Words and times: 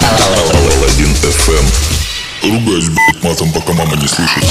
Алладин 0.00 1.12
FM. 1.22 1.64
Ругаюсь, 2.42 2.88
блядь, 2.88 3.22
матом, 3.22 3.52
пока 3.52 3.72
мама 3.72 3.96
не 3.96 4.08
слышит. 4.08 4.44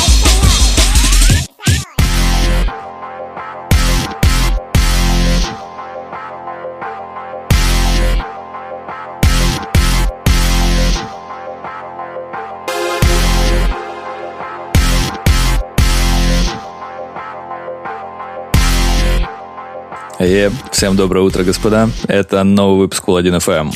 Е, 20.22 20.52
всем 20.72 20.95
доброе 20.95 21.22
утро, 21.22 21.44
господа. 21.44 21.90
Это 22.08 22.44
новый 22.44 22.77
выпуск 22.77 23.03
Кул 23.03 23.17
1 23.17 23.35
FM. 23.38 23.73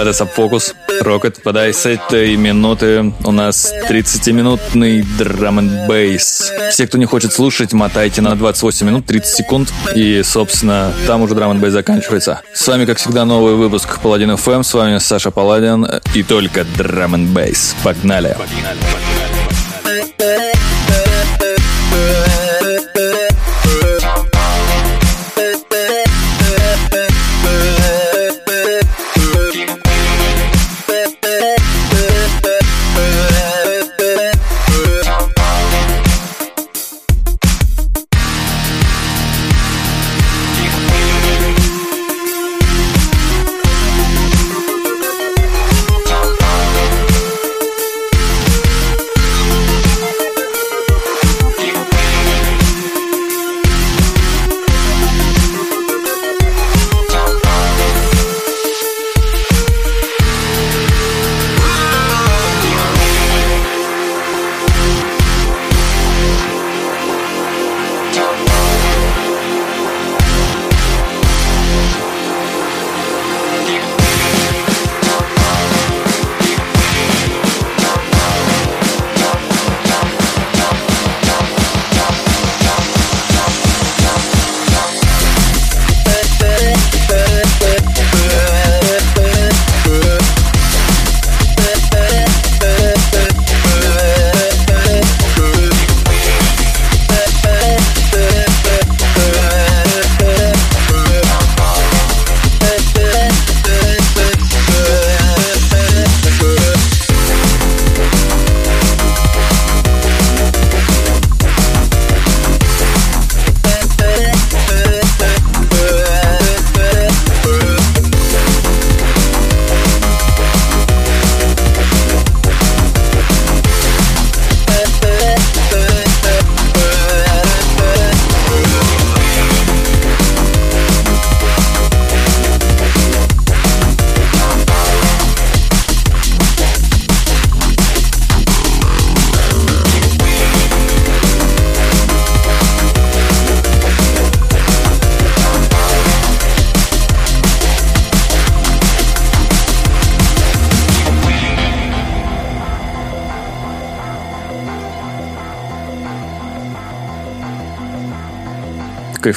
Это 0.00 0.12
Сабфокус. 0.12 0.74
Рокет, 1.00 1.40
подай 1.44 1.72
с 1.72 1.86
этой 1.86 2.34
минуты 2.34 3.12
у 3.24 3.30
нас 3.30 3.72
30-минутный 3.88 5.04
драм 5.18 5.60
н 5.60 5.86
бейс. 5.86 6.52
Все, 6.72 6.88
кто 6.88 6.98
не 6.98 7.04
хочет 7.04 7.32
слушать, 7.32 7.72
мотайте 7.72 8.22
на 8.22 8.34
28 8.34 8.86
минут 8.86 9.06
30 9.06 9.36
секунд. 9.36 9.72
И, 9.94 10.22
собственно, 10.24 10.92
там 11.06 11.22
уже 11.22 11.36
драм 11.36 11.52
н 11.52 11.60
бейс 11.60 11.72
заканчивается. 11.72 12.40
С 12.52 12.66
вами, 12.66 12.86
как 12.86 12.98
всегда, 12.98 13.24
новый 13.24 13.54
выпуск 13.54 14.00
Паладин 14.00 14.32
FM. 14.32 14.64
С 14.64 14.74
вами 14.74 14.98
Саша 14.98 15.30
Паладин 15.30 15.86
и 16.14 16.24
только 16.24 16.64
драм 16.76 17.14
н 17.14 17.32
бейс. 17.32 17.76
Погнали. 17.84 18.36
Погнали. 18.36 19.19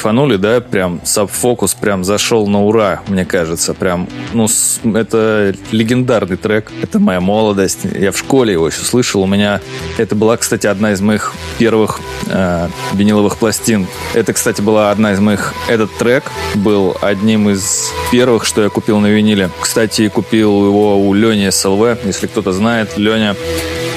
Кайфанули, 0.04 0.36
да, 0.36 0.60
прям 0.60 1.00
сабфокус 1.02 1.72
прям 1.72 2.04
зашел 2.04 2.46
на 2.46 2.62
ура, 2.62 3.00
мне 3.08 3.24
кажется, 3.24 3.72
прям, 3.72 4.06
ну, 4.34 4.46
это 4.94 5.54
легендарный 5.72 6.36
трек, 6.36 6.70
это 6.82 6.98
моя 6.98 7.20
молодость, 7.22 7.80
я 7.98 8.12
в 8.12 8.18
школе 8.18 8.52
его 8.52 8.66
еще 8.66 8.82
слышал, 8.82 9.22
у 9.22 9.26
меня, 9.26 9.62
это 9.96 10.14
была, 10.14 10.36
кстати, 10.36 10.66
одна 10.66 10.92
из 10.92 11.00
моих 11.00 11.32
первых 11.58 12.00
э, 12.26 12.68
виниловых 12.92 13.38
пластин, 13.38 13.86
это, 14.12 14.34
кстати, 14.34 14.60
была 14.60 14.90
одна 14.90 15.14
из 15.14 15.20
моих, 15.20 15.54
этот 15.68 15.90
трек 15.96 16.24
был 16.54 16.94
одним 17.00 17.48
из 17.48 17.90
первых, 18.12 18.44
что 18.44 18.62
я 18.62 18.68
купил 18.68 19.00
на 19.00 19.06
виниле, 19.06 19.48
кстати, 19.58 20.10
купил 20.10 20.66
его 20.66 20.98
у 20.98 21.14
Лени 21.14 21.48
СЛВ, 21.48 22.04
если 22.04 22.26
кто-то 22.26 22.52
знает, 22.52 22.98
Леня 22.98 23.34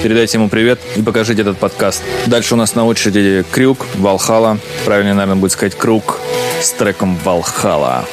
Передайте 0.03 0.38
ему 0.38 0.47
привет 0.47 0.80
и 0.96 1.02
покажите 1.02 1.41
этот 1.41 1.58
подкаст. 1.58 2.03
Дальше 2.28 2.53
у 2.53 2.58
нас 2.58 2.75
на 2.75 2.85
очереди 2.85 3.44
Крюк, 3.52 3.85
Валхала. 3.96 4.59
Правильно, 4.85 5.16
наверное, 5.16 5.40
будет 5.40 5.52
сказать 5.52 5.75
Круг 5.75 6.19
с 6.62 6.72
треком 6.72 7.18
Валхала. 7.24 8.06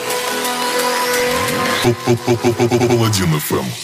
Паладин 1.83 3.39
ФМ. 3.39 3.84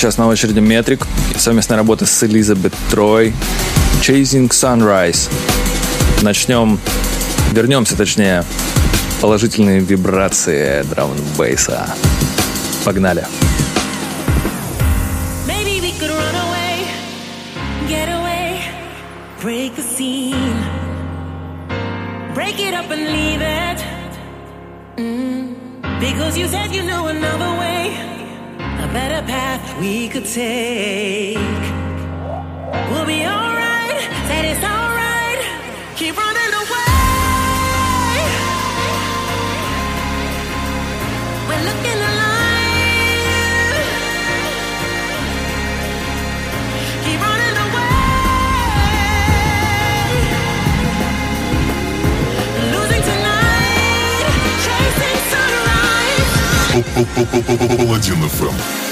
Сейчас 0.00 0.16
на 0.16 0.28
очереди 0.28 0.60
Метрик, 0.60 1.06
совместная 1.36 1.76
работа 1.76 2.06
с 2.06 2.22
Элизабет 2.24 2.72
Трой, 2.90 3.34
Chasing 4.00 4.48
Sunrise. 4.48 5.30
Начнем, 6.22 6.80
вернемся 7.52 7.98
точнее, 7.98 8.44
положительные 9.20 9.80
вибрации 9.80 10.84
драм-бейса. 10.84 11.86
Погнали! 12.82 13.26
Погнали! 13.26 13.39
Паладин 57.00 58.28
ФМ. 58.28 58.89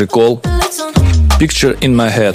Жикол. 0.00 0.40
Picture 1.38 1.78
in 1.82 1.94
my 1.94 2.08
head. 2.08 2.34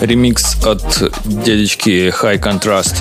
Ремикс 0.00 0.56
от 0.64 1.02
дедечки 1.24 2.12
High 2.12 2.40
Contrast. 2.40 2.94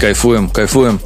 Кайфуем, 0.00 0.48
кайфуем. 0.48 1.00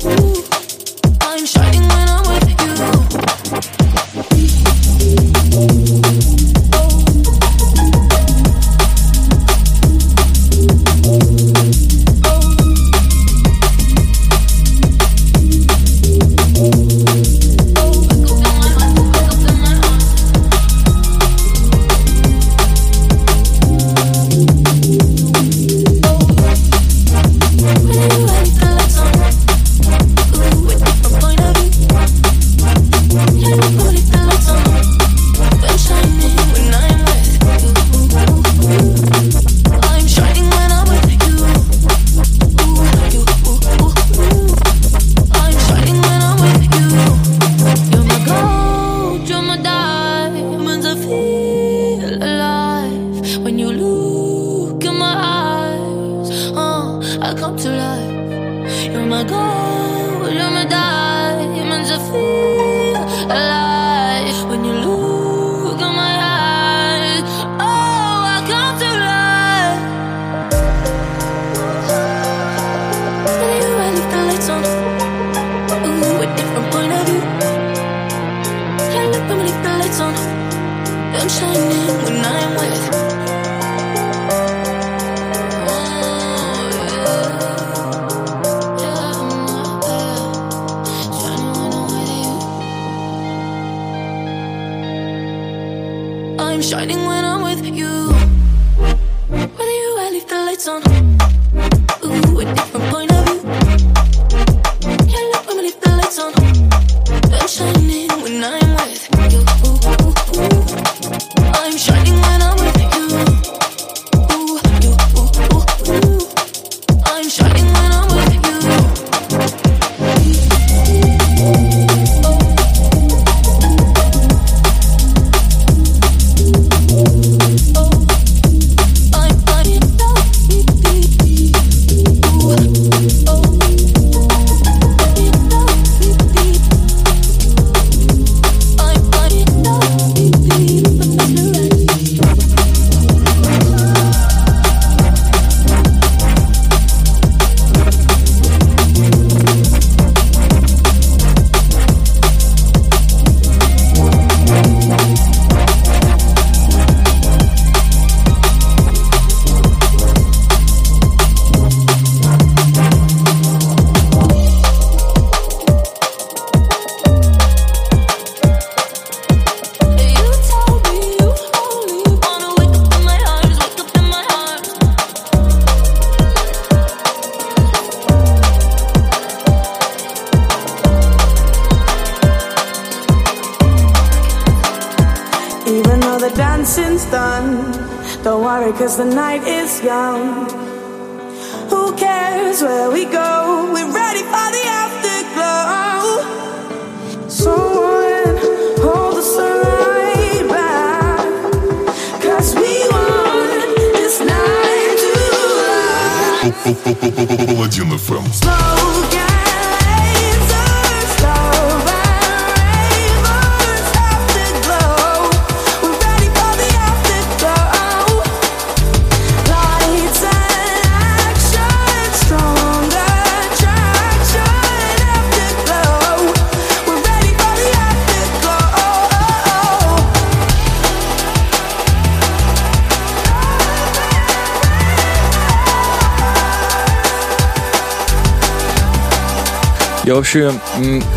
Вообще 240.27 240.53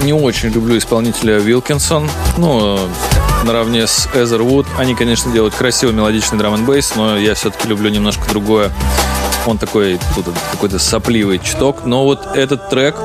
не 0.03 0.13
очень 0.13 0.49
люблю 0.49 0.77
исполнителя 0.77 1.39
Вилкинсон. 1.39 2.07
Ну, 2.37 2.79
наравне 3.43 3.87
с 3.87 4.07
Эзервуд. 4.13 4.67
Они, 4.77 4.93
конечно, 4.93 5.31
делают 5.31 5.55
красивый 5.55 5.95
мелодичный 5.95 6.37
драм 6.37 6.53
н 6.53 6.63
бейс, 6.63 6.93
но 6.95 7.17
я 7.17 7.33
все-таки 7.33 7.67
люблю 7.67 7.89
немножко 7.89 8.29
другое. 8.29 8.71
Он 9.47 9.57
такой, 9.57 9.99
тут 10.13 10.27
какой-то 10.51 10.77
сопливый 10.77 11.39
чуток. 11.39 11.85
Но 11.85 12.03
вот 12.03 12.35
этот 12.35 12.69
трек, 12.69 12.97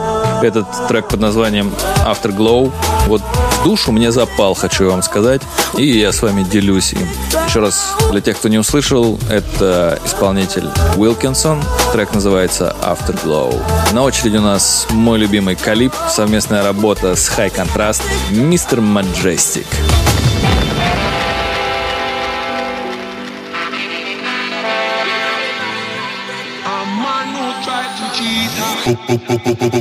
этот 0.42 0.66
трек 0.88 1.08
под 1.08 1.20
названием 1.20 1.72
Afterglow, 2.04 2.70
вот 3.06 3.22
душу 3.64 3.92
мне 3.92 4.12
запал, 4.12 4.54
хочу 4.54 4.88
вам 4.90 5.02
сказать. 5.02 5.40
И 5.76 5.86
я 5.86 6.12
с 6.12 6.22
вами 6.22 6.42
делюсь 6.44 6.92
им. 6.92 7.08
Еще 7.48 7.60
раз, 7.60 7.96
для 8.12 8.20
тех, 8.20 8.38
кто 8.38 8.48
не 8.48 8.58
услышал, 8.58 9.18
это 9.30 9.98
исполнитель 10.04 10.68
Уилкинсон. 10.96 11.62
Трек 11.92 12.14
называется 12.14 12.76
Afterglow. 12.82 13.60
На 13.92 14.02
очереди 14.02 14.36
у 14.36 14.42
нас 14.42 14.86
мой 14.90 15.18
любимый 15.18 15.56
Калип, 15.56 15.92
совместная 16.10 16.62
работа 16.62 17.16
с 17.16 17.30
High 17.30 17.52
Contrast, 17.54 18.02
Мистер 18.30 18.80
Majestic. 18.80 19.66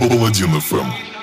Паладин 0.09 0.61
ФМ. 0.61 1.22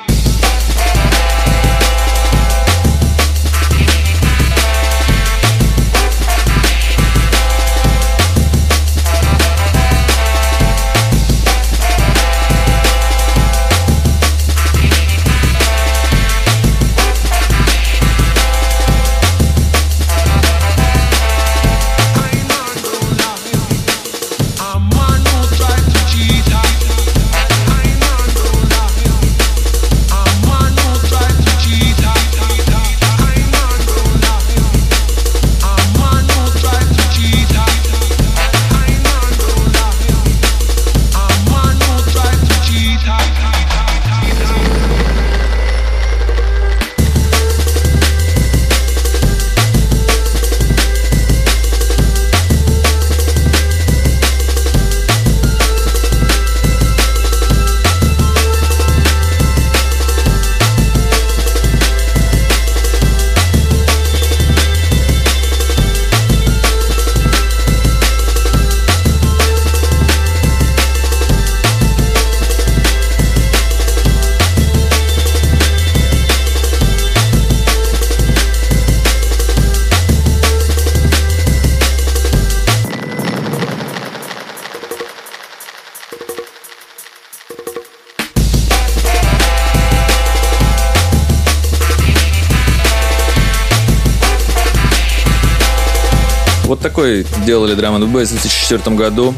Вот 96.70 96.78
такой 96.78 97.26
делали 97.44 97.74
драм 97.74 97.96
н 97.96 98.06
бейс 98.12 98.28
в 98.28 98.40
2004 98.42 98.94
году. 98.94 99.34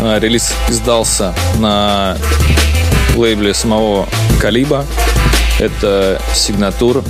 А, 0.00 0.18
релиз 0.18 0.54
издался 0.70 1.34
на 1.58 2.16
лейбле 3.14 3.52
самого 3.52 4.08
Калиба. 4.40 4.86
Это 5.58 6.18
сигнатур 6.34 7.04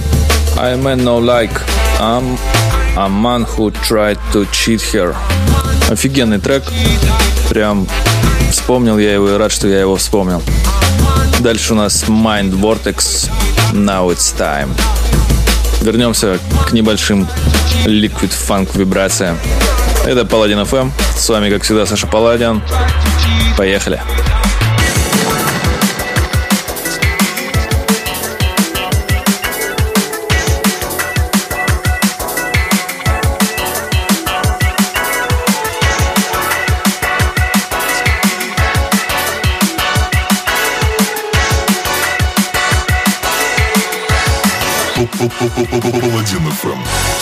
I 0.57 0.75
man 0.75 1.05
no 1.05 1.21
like 1.21 1.53
I'm 2.01 2.37
a 2.97 3.09
man 3.09 3.47
who 3.47 3.71
tried 3.89 4.19
to 4.33 4.49
cheat 4.51 4.83
her. 4.93 5.15
Офигенный 5.89 6.41
трек. 6.41 6.65
Прям 7.51 7.87
вспомнил 8.51 8.99
я 8.99 9.15
его 9.15 9.29
и 9.31 9.37
рад, 9.37 9.53
что 9.53 9.69
я 9.69 9.79
его 9.79 9.95
вспомнил. 9.95 10.43
Дальше 11.39 11.75
у 11.75 11.77
нас 11.77 12.03
Mind 12.09 12.51
Vortex 12.51 13.31
Now 13.73 14.09
It's 14.09 14.37
Time. 14.37 14.71
Вернемся 15.81 16.39
к 16.67 16.73
небольшим 16.73 17.29
Liquid 17.87 18.33
Funk 18.49 18.77
вибрациям. 18.77 19.39
Это 20.07 20.25
Паладин 20.25 20.59
FM. 20.59 20.91
С 21.17 21.29
вами, 21.29 21.51
как 21.51 21.63
всегда, 21.63 21.87
Саша 21.87 22.07
Паладин. 22.07 22.63
Поехали. 23.57 24.01
Паладин 45.39 46.49
FM. 46.49 47.18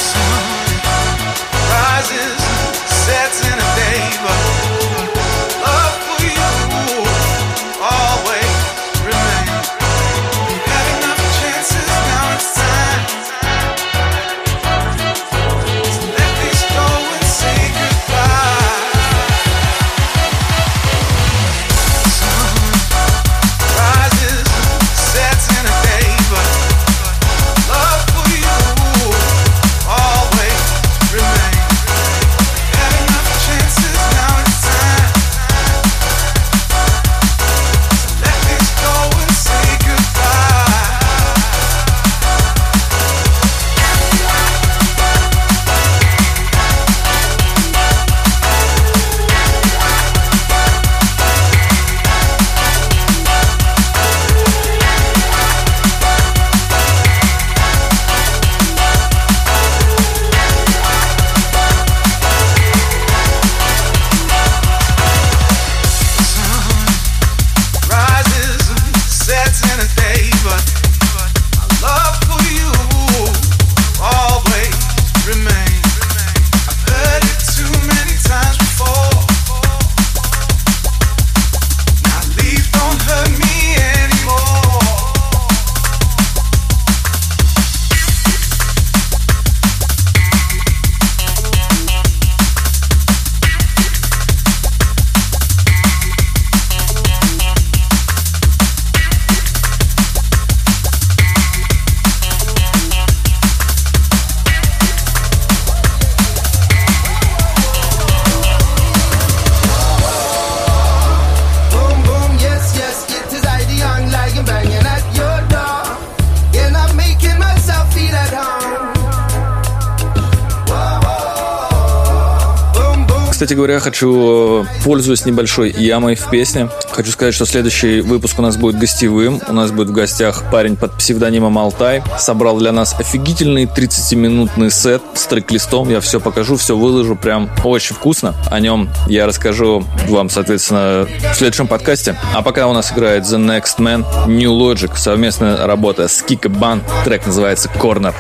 Говоря, 123.56 123.80
хочу, 123.80 124.62
э, 124.62 124.66
пользуясь 124.84 125.24
небольшой 125.24 125.70
ямой 125.70 126.14
в 126.14 126.30
песне, 126.30 126.68
хочу 126.90 127.10
сказать, 127.10 127.34
что 127.34 127.46
следующий 127.46 128.00
выпуск 128.00 128.38
у 128.38 128.42
нас 128.42 128.56
будет 128.56 128.78
гостевым. 128.78 129.40
У 129.48 129.52
нас 129.52 129.72
будет 129.72 129.88
в 129.88 129.92
гостях 129.92 130.44
парень 130.52 130.76
под 130.76 130.92
псевдонимом 130.92 131.58
Алтай. 131.58 132.02
Собрал 132.18 132.58
для 132.58 132.72
нас 132.72 132.94
офигительный 132.98 133.64
30-минутный 133.64 134.70
сет 134.70 135.02
с 135.14 135.26
трек-листом. 135.26 135.88
Я 135.88 136.00
все 136.00 136.20
покажу, 136.20 136.56
все 136.56 136.76
выложу. 136.76 137.16
Прям 137.16 137.50
очень 137.64 137.96
вкусно. 137.96 138.34
О 138.50 138.60
нем 138.60 138.88
я 139.08 139.26
расскажу 139.26 139.84
вам, 140.08 140.30
соответственно, 140.30 141.08
в 141.32 141.34
следующем 141.34 141.66
подкасте. 141.66 142.16
А 142.34 142.42
пока 142.42 142.66
у 142.68 142.72
нас 142.72 142.92
играет 142.92 143.24
The 143.24 143.38
Next 143.38 143.78
Man, 143.78 144.04
New 144.28 144.52
Logic, 144.52 144.96
совместная 144.96 145.66
работа 145.66 146.08
с 146.08 146.22
Kika 146.22 146.48
Ban. 146.48 146.82
Трек 147.04 147.26
называется 147.26 147.70
Corner. 147.80 148.14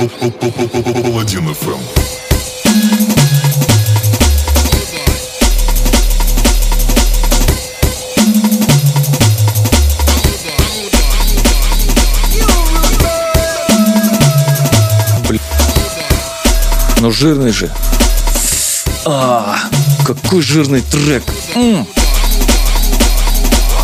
Паладин 0.00 1.46
FM. 1.50 1.78
Ну 17.00 17.10
жирный 17.10 17.50
же. 17.52 17.70
А, 19.04 19.58
какой 20.06 20.40
жирный 20.40 20.80
трек. 20.80 21.24
М. 21.54 21.86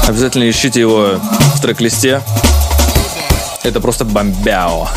Обязательно 0.07 0.49
ищите 0.49 0.81
его 0.81 1.21
в 1.57 1.61
трек-листе. 1.61 2.23
Это 3.63 3.81
просто 3.81 4.07
бомбяо. 4.07 4.89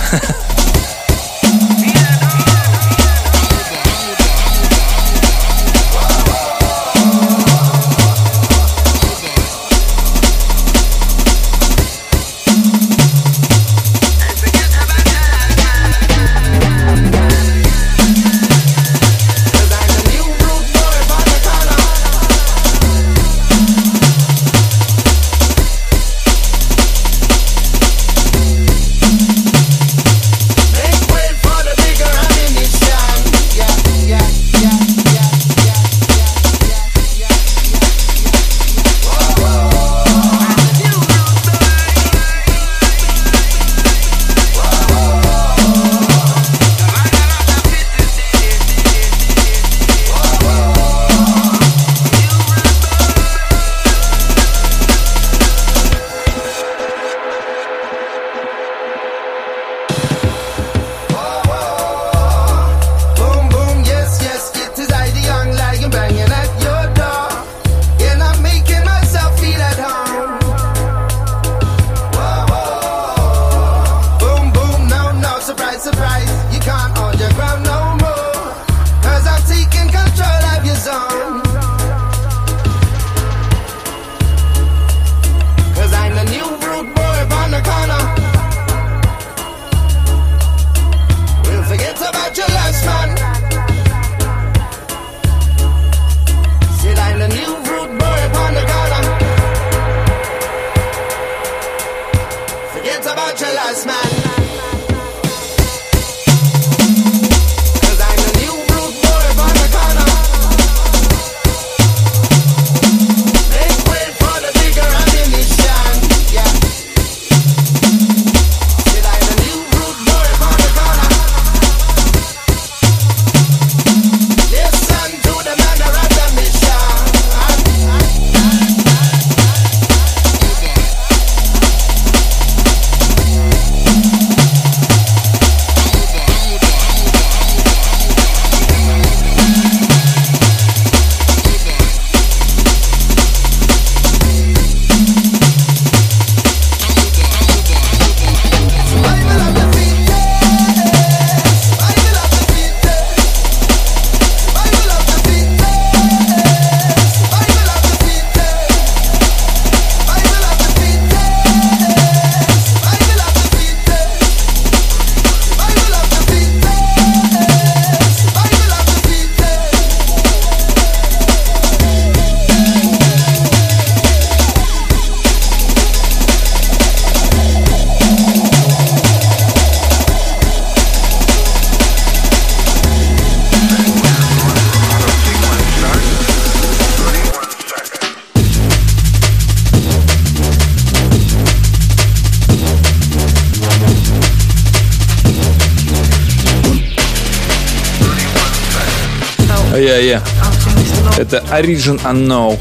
Это 201.32 201.46
Origin 201.52 202.02
Unknown. 202.06 202.58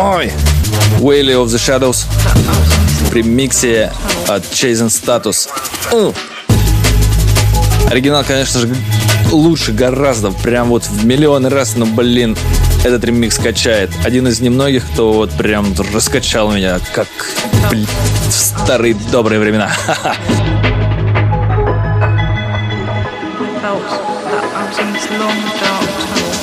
Ой. 0.00 0.32
Whaley 1.00 1.34
of 1.34 1.48
the 1.48 1.58
Shadows. 1.58 2.06
В 3.10 3.12
ремиксе 3.12 3.92
от 4.26 4.42
Chasing 4.44 4.88
Status. 4.88 5.46
У. 5.92 6.14
Оригинал, 7.90 8.24
конечно 8.24 8.60
же, 8.60 8.74
лучше 9.30 9.72
гораздо, 9.72 10.30
прям 10.30 10.70
вот 10.70 10.86
в 10.86 11.04
миллионы 11.04 11.50
раз, 11.50 11.76
но, 11.76 11.84
блин, 11.84 12.38
этот 12.84 13.04
ремикс 13.04 13.36
качает. 13.36 13.90
Один 14.02 14.26
из 14.28 14.40
немногих, 14.40 14.86
кто 14.92 15.12
вот 15.12 15.30
прям 15.32 15.74
раскачал 15.92 16.50
меня, 16.52 16.80
как 16.94 17.08
блин, 17.68 17.86
в 18.30 18.32
старые 18.32 18.94
добрые 19.12 19.40
времена. 19.40 19.70
Long 25.18 25.36
dark. 25.60 26.35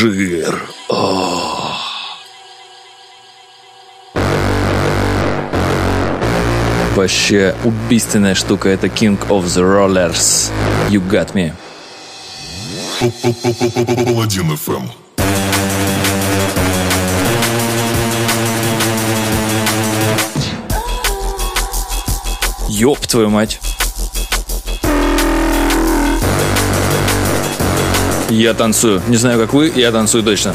О, 0.00 0.02
жир. 0.02 0.62
Вообще 6.94 7.54
убийственная 7.64 8.34
штука. 8.34 8.70
Это 8.70 8.86
King 8.86 9.18
of 9.28 9.44
the 9.44 9.62
Rollers. 9.62 10.50
You 10.88 11.06
got 11.06 11.34
me. 11.34 11.52
Паладин 14.04 14.52
FM. 14.52 14.90
Ёб 22.68 23.06
твою 23.06 23.28
мать. 23.28 23.60
Я 28.30 28.54
танцую. 28.54 29.02
Не 29.08 29.16
знаю, 29.16 29.40
как 29.40 29.52
вы, 29.52 29.72
я 29.74 29.90
танцую 29.90 30.22
точно. 30.22 30.54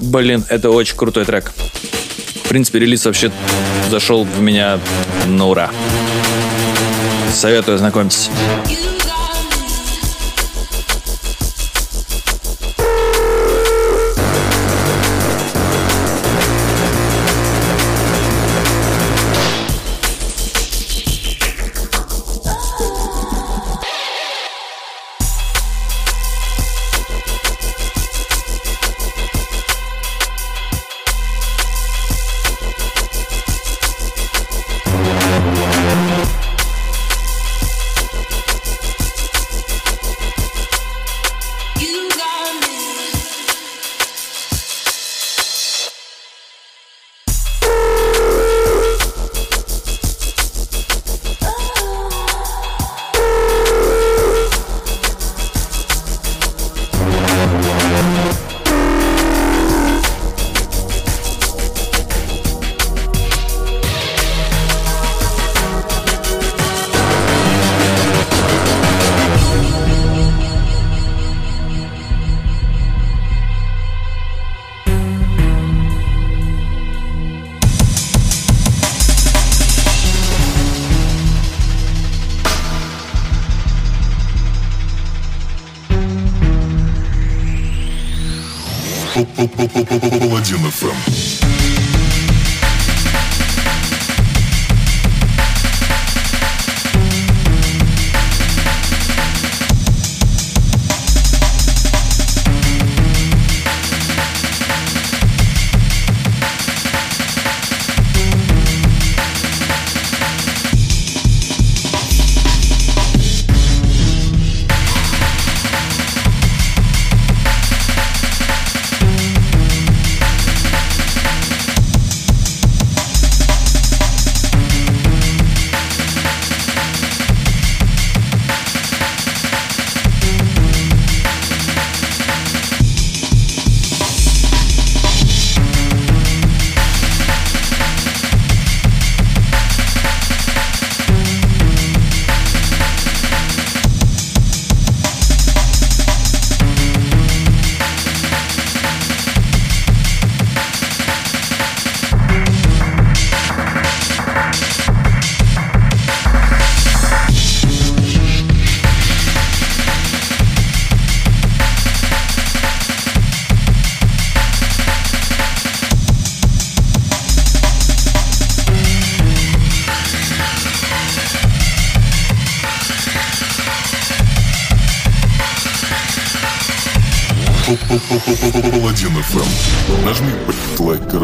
Блин, 0.00 0.44
это 0.48 0.70
очень 0.70 0.96
крутой 0.96 1.24
трек. 1.24 1.52
В 2.44 2.48
принципе, 2.48 2.80
релиз 2.80 3.06
вообще 3.06 3.30
зашел 3.90 4.24
в 4.24 4.40
меня 4.40 4.80
на 5.26 5.46
ура. 5.46 5.70
Советую, 7.32 7.76
ознакомьтесь. 7.76 8.28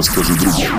Расскажи 0.05 0.35
другим. 0.35 0.71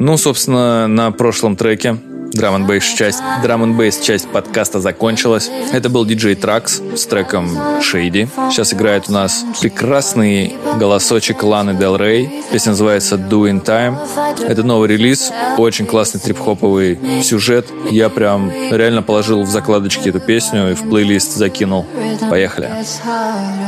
Ну, 0.00 0.16
собственно, 0.16 0.88
на 0.88 1.12
прошлом 1.12 1.56
треке 1.56 1.96
and 2.34 2.66
Bass 2.66 2.82
часть, 2.96 3.20
and 3.20 3.76
Bass 3.76 4.02
часть 4.02 4.28
подкаста 4.28 4.80
закончилась. 4.80 5.48
Это 5.72 5.88
был 5.88 6.04
диджей 6.04 6.34
Тракс 6.34 6.82
с 6.96 7.06
треком 7.06 7.48
Shady. 7.80 8.28
Сейчас 8.50 8.74
играет 8.74 9.08
у 9.08 9.12
нас 9.12 9.44
прекрасный 9.60 10.56
голосочек 10.78 11.42
Ланы 11.42 11.70
Del 11.70 11.96
Рей. 11.96 12.28
Песня 12.52 12.70
называется 12.70 13.14
Doing 13.14 13.64
Time. 13.64 13.96
Это 14.46 14.62
новый 14.64 14.88
релиз, 14.88 15.32
очень 15.56 15.86
классный 15.86 16.20
трип-хоповый 16.20 16.98
сюжет. 17.22 17.68
Я 17.90 18.08
прям 18.08 18.50
реально 18.70 19.02
положил 19.02 19.42
в 19.42 19.48
закладочки 19.48 20.08
эту 20.08 20.20
песню 20.20 20.72
и 20.72 20.74
в 20.74 20.88
плейлист 20.88 21.34
закинул. 21.36 21.86
Поехали. 22.28 22.68
Me 22.68 23.67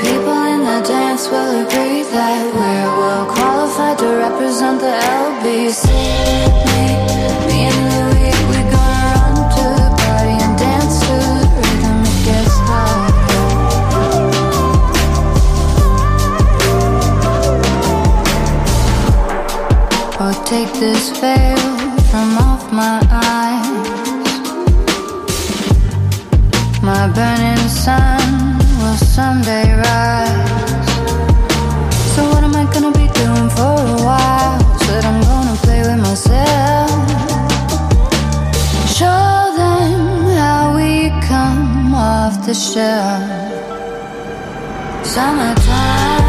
people 0.00 0.38
in 0.54 0.60
the 0.64 0.80
dance 0.86 1.28
will 1.28 1.66
agree 1.66 2.02
that 2.14 2.40
we're 2.54 2.90
well 2.98 3.26
qualified 3.26 3.98
to 3.98 4.08
represent 4.26 4.80
the 4.80 4.94
LBC. 5.26 5.86
Me, 6.66 6.86
me 7.48 7.58
and 7.70 7.78
Louis, 7.92 8.34
we 8.50 8.58
gonna 8.74 9.10
run 9.14 9.34
to 9.56 9.64
the 9.78 9.88
party 10.02 10.36
and 10.44 10.54
dance 10.58 10.96
to 11.06 11.14
the 11.30 11.46
rhythm. 11.54 11.98
It 12.10 12.18
gets 12.26 12.56
harder. 12.68 13.44
Or 20.22 20.30
oh, 20.30 20.36
take 20.44 20.72
this 20.80 21.04
veil 21.20 21.64
from 22.10 22.28
off 22.48 22.62
my 22.72 22.98
eyes. 23.10 23.94
My 26.82 27.06
burning 27.14 27.68
sun 27.68 28.23
someday 29.14 29.72
rise. 29.72 30.88
So 32.14 32.20
what 32.30 32.42
am 32.42 32.56
I 32.56 32.64
gonna 32.74 32.90
be 32.90 33.06
doing 33.22 33.48
for 33.56 33.76
a 33.94 33.98
while? 34.08 34.58
Said 34.84 35.04
I'm 35.04 35.20
gonna 35.30 35.56
play 35.64 35.80
with 35.86 36.00
myself. 36.08 36.90
Show 38.98 39.30
them 39.60 39.94
how 40.40 40.74
we 40.74 41.10
come 41.28 41.94
off 41.94 42.44
the 42.44 42.54
shelf. 42.54 43.22
Summertime 45.06 46.23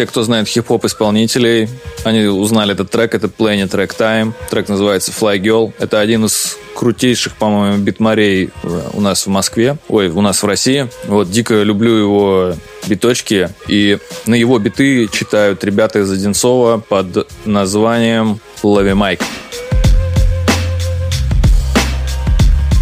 Все, 0.00 0.06
кто 0.06 0.22
знает 0.22 0.48
хип-хоп 0.48 0.86
исполнителей, 0.86 1.68
они 2.04 2.24
узнали 2.24 2.72
этот 2.72 2.90
трек. 2.90 3.14
Это 3.14 3.26
Planet 3.26 3.68
Track 3.68 3.98
Time. 3.98 4.32
Трек 4.48 4.70
называется 4.70 5.12
Fly 5.12 5.38
Girl. 5.38 5.74
Это 5.78 6.00
один 6.00 6.24
из 6.24 6.56
крутейших, 6.74 7.36
по-моему, 7.36 7.76
битмарей 7.84 8.48
у 8.94 9.02
нас 9.02 9.26
в 9.26 9.28
Москве. 9.28 9.76
Ой, 9.88 10.08
у 10.08 10.22
нас 10.22 10.42
в 10.42 10.46
России. 10.46 10.88
Вот, 11.04 11.30
дико 11.30 11.62
люблю 11.62 11.92
его 11.92 12.54
биточки. 12.86 13.50
И 13.68 13.98
на 14.24 14.36
его 14.36 14.58
биты 14.58 15.06
читают 15.06 15.62
ребята 15.64 15.98
из 15.98 16.10
Одинцова 16.10 16.78
под 16.78 17.28
названием 17.44 18.40
Лови 18.62 18.94
Майк. 18.94 19.20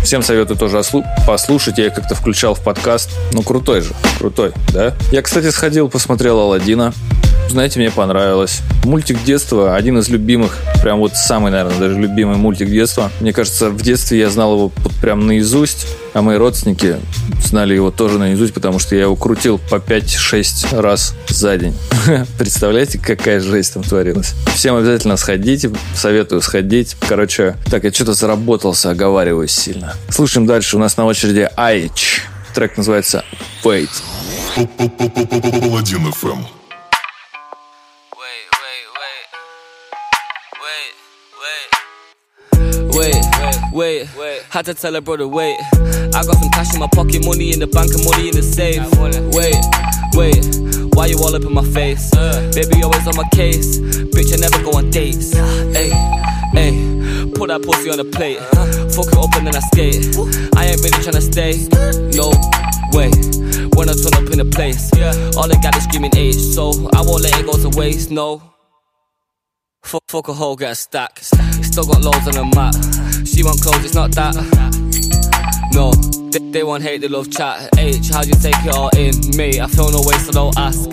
Всем 0.09 0.23
советую 0.23 0.57
тоже 0.57 0.79
ослу- 0.79 1.05
послушать. 1.27 1.77
Я 1.77 1.89
их 1.89 1.93
как-то 1.93 2.15
включал 2.15 2.55
в 2.55 2.61
подкаст. 2.61 3.11
Ну, 3.35 3.43
крутой 3.43 3.83
же. 3.83 3.93
Крутой, 4.19 4.53
да? 4.73 4.95
Я, 5.13 5.21
кстати, 5.21 5.51
сходил, 5.51 5.91
посмотрел 5.91 6.41
Алладина. 6.41 6.95
Знаете, 7.51 7.81
мне 7.81 7.91
понравилось. 7.91 8.61
Мультик 8.85 9.23
детства, 9.25 9.75
один 9.75 9.99
из 9.99 10.09
любимых, 10.09 10.59
прям 10.83 10.99
вот 10.99 11.15
самый, 11.15 11.51
наверное, 11.51 11.79
даже 11.79 11.99
любимый 11.99 12.37
мультик 12.37 12.69
детства. 12.69 13.11
Мне 13.21 13.33
кажется, 13.33 13.71
в 13.71 13.81
детстве 13.81 14.19
я 14.19 14.31
знал 14.31 14.55
его 14.55 14.73
вот 14.77 14.93
прям 15.01 15.27
наизусть, 15.27 15.87
а 16.13 16.23
мои 16.23 16.37
родственники 16.37 16.97
знали 17.43 17.75
его 17.75 17.91
тоже 17.91 18.19
наизусть, 18.19 18.53
потому 18.53 18.79
что 18.79 18.95
я 18.95 19.03
его 19.03 19.17
крутил 19.17 19.59
по 19.71 19.77
5-6 19.77 20.81
раз 20.81 21.15
за 21.29 21.57
день. 21.57 21.75
Представляете, 22.39 22.99
какая 22.99 23.41
жесть 23.41 23.75
там 23.75 23.83
творилась? 23.83 24.35
Всем 24.55 24.77
обязательно 24.77 25.17
сходите, 25.17 25.71
советую 25.95 26.43
сходить. 26.43 26.97
Короче, 27.09 27.57
так, 27.71 27.85
я 27.85 27.93
что-то 27.93 28.13
заработался, 28.13 28.91
оговариваюсь 28.91 29.53
сильно. 29.53 29.95
Слушаем 30.11 30.47
дальше, 30.47 30.77
у 30.77 30.81
нас 30.81 30.97
на 30.97 31.07
очереди 31.07 31.49
Айч. 31.57 32.23
Трек 32.55 32.77
называется 32.77 33.25
Wait. 33.65 33.91
Паладин 34.55 36.07
FM. 36.09 36.58
Wait, 43.79 44.11
wait. 44.17 44.43
Had 44.51 44.65
to 44.65 44.75
tell 44.75 44.93
her 44.95 45.01
brother, 45.01 45.29
wait. 45.29 45.57
I 45.73 46.25
got 46.27 46.37
some 46.37 46.51
cash 46.51 46.75
in 46.75 46.81
my 46.81 46.89
pocket, 46.89 47.25
money 47.25 47.53
in 47.53 47.61
the 47.61 47.69
bank, 47.69 47.95
and 47.95 48.05
money 48.05 48.29
in 48.29 48.35
the 48.35 48.43
safe. 48.43 48.83
Wait, 48.99 49.63
wait. 50.19 50.43
Why 50.97 51.07
you 51.07 51.17
all 51.19 51.35
up 51.35 51.43
in 51.43 51.55
my 51.55 51.63
face? 51.63 52.13
Uh. 52.13 52.51
Baby, 52.53 52.83
always 52.83 53.07
on 53.07 53.15
my 53.15 53.29
case. 53.31 53.79
Bitch, 53.79 54.35
I 54.35 54.39
never 54.43 54.59
go 54.65 54.77
on 54.79 54.91
dates. 54.91 55.33
Hey, 55.33 55.91
hey. 56.59 56.75
Put 57.39 57.55
that 57.55 57.63
pussy 57.63 57.89
on 57.91 57.99
the 57.99 58.05
plate. 58.05 58.43
Fuck 58.99 59.15
it 59.15 59.19
up 59.19 59.31
and 59.39 59.47
then 59.47 59.55
I 59.55 59.63
skate. 59.71 60.11
I 60.59 60.75
ain't 60.75 60.83
really 60.83 60.99
tryna 60.99 61.23
stay. 61.23 61.55
No 62.19 62.35
way. 62.91 63.15
When 63.79 63.87
I 63.89 63.95
turn 63.95 64.15
up 64.19 64.27
in 64.35 64.43
the 64.43 64.51
place, 64.51 64.91
all 65.39 65.47
they 65.47 65.55
got 65.63 65.77
is 65.77 65.85
screaming 65.85 66.17
age, 66.17 66.35
so 66.35 66.75
I 66.99 67.01
won't 67.07 67.23
let 67.23 67.39
it 67.39 67.47
go 67.47 67.55
to 67.55 67.71
waste. 67.79 68.11
No. 68.11 68.43
Fuck, 69.85 70.03
fuck 70.09 70.29
a 70.29 70.33
hoe, 70.35 70.57
get 70.57 70.73
a 70.73 70.75
stack. 70.75 71.21
Still 71.21 71.87
got 71.87 72.03
loads 72.03 72.27
on 72.27 72.35
the 72.35 72.45
map. 72.57 72.75
She 73.35 73.43
want 73.43 73.61
clothes, 73.61 73.85
it's 73.85 73.95
not 73.95 74.11
that. 74.13 74.35
No, 75.73 75.93
they, 76.31 76.39
they 76.51 76.63
want 76.65 76.83
hate, 76.83 77.01
they 77.01 77.09
love 77.09 77.31
chat. 77.31 77.69
H, 77.79 78.09
how'd 78.09 78.27
you 78.27 78.35
take 78.35 78.57
it 78.65 78.75
all 78.75 78.91
in? 78.97 79.15
Me, 79.37 79.61
I 79.61 79.67
feel 79.67 79.91
no 79.91 80.01
way, 80.03 80.17
so 80.19 80.33
don't 80.33 80.59
ask. 80.59 80.89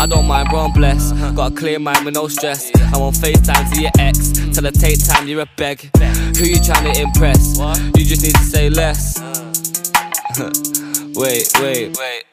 I 0.00 0.06
don't 0.06 0.26
mind, 0.26 0.48
bro, 0.48 0.60
I'm 0.60 0.72
blessed. 0.72 1.14
Got 1.34 1.52
a 1.52 1.54
clear 1.54 1.78
mind 1.78 2.04
with 2.04 2.14
no 2.14 2.28
stress. 2.28 2.70
I'm 2.94 3.02
on 3.02 3.12
FaceTime 3.12 3.74
to 3.74 3.80
your 3.82 3.90
ex. 3.98 4.32
Tell 4.54 4.64
her 4.64 4.70
take 4.70 5.04
time, 5.04 5.28
you're 5.28 5.42
a 5.42 5.50
beg. 5.56 5.90
Who 6.36 6.44
you 6.44 6.58
trying 6.58 6.92
to 6.92 7.00
impress? 7.02 7.58
You 7.96 8.04
just 8.04 8.22
need 8.22 8.34
to 8.34 8.44
say 8.44 8.70
less. 8.70 9.20
wait, 11.16 11.50
wait, 11.60 11.98
wait, 11.98 12.24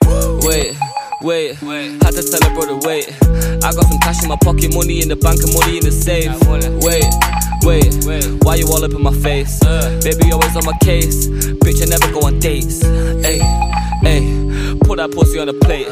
wait. 0.46 0.87
Wait, 1.20 1.60
wait, 1.64 2.04
had 2.04 2.14
to 2.14 2.22
tell 2.22 2.48
her 2.48 2.54
brother, 2.54 2.78
wait. 2.88 3.10
I 3.64 3.74
got 3.74 3.86
some 3.86 3.98
cash 4.00 4.22
in 4.22 4.30
my 4.30 4.38
pocket, 4.38 4.72
money 4.76 5.02
in 5.02 5.10
the 5.10 5.16
bank, 5.16 5.42
and 5.42 5.52
money 5.52 5.78
in 5.78 5.84
the 5.84 5.92
safe. 5.92 6.30
Wait, 6.46 7.10
wait, 7.66 8.06
wait. 8.06 8.44
why 8.46 8.56
you 8.56 8.68
all 8.68 8.84
up 8.84 8.92
in 8.92 9.02
my 9.02 9.14
face? 9.26 9.60
Uh. 9.64 10.00
Baby, 10.04 10.32
always 10.32 10.56
on 10.56 10.64
my 10.66 10.78
case. 10.78 11.28
Bitch, 11.66 11.82
I 11.82 11.90
never 11.90 12.14
go 12.14 12.28
on 12.28 12.38
dates. 12.38 12.84
Hey, 13.26 13.40
hey, 14.06 14.47
put 14.80 14.98
that 14.98 15.12
pussy 15.12 15.40
on 15.40 15.48
the 15.48 15.54
plate. 15.54 15.88